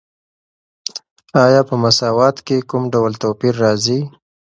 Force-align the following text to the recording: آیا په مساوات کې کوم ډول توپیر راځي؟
آیا 1.45 1.61
په 1.69 1.75
مساوات 1.83 2.37
کې 2.47 2.57
کوم 2.69 2.83
ډول 2.93 3.13
توپیر 3.21 3.53
راځي؟ 3.63 3.99